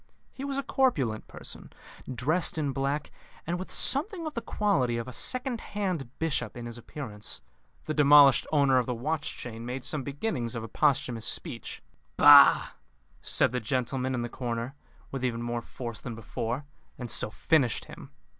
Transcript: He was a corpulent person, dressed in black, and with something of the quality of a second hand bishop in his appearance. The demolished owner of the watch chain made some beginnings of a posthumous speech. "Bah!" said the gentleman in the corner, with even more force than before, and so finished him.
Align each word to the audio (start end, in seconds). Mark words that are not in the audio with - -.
He 0.33 0.43
was 0.43 0.57
a 0.57 0.63
corpulent 0.63 1.27
person, 1.27 1.71
dressed 2.11 2.57
in 2.57 2.71
black, 2.71 3.11
and 3.45 3.59
with 3.59 3.69
something 3.69 4.25
of 4.25 4.33
the 4.33 4.41
quality 4.41 4.97
of 4.97 5.07
a 5.07 5.13
second 5.13 5.61
hand 5.61 6.09
bishop 6.17 6.57
in 6.57 6.65
his 6.65 6.75
appearance. 6.79 7.39
The 7.85 7.93
demolished 7.93 8.47
owner 8.51 8.79
of 8.79 8.87
the 8.87 8.95
watch 8.95 9.37
chain 9.37 9.63
made 9.63 9.83
some 9.83 10.01
beginnings 10.01 10.55
of 10.55 10.63
a 10.63 10.67
posthumous 10.67 11.27
speech. 11.27 11.83
"Bah!" 12.17 12.69
said 13.21 13.51
the 13.51 13.59
gentleman 13.59 14.15
in 14.15 14.23
the 14.23 14.27
corner, 14.27 14.73
with 15.11 15.23
even 15.23 15.43
more 15.43 15.61
force 15.61 16.01
than 16.01 16.15
before, 16.15 16.65
and 16.97 17.11
so 17.11 17.29
finished 17.29 17.85
him. 17.85 18.09